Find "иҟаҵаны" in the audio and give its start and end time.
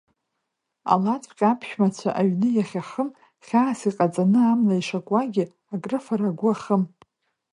3.89-4.41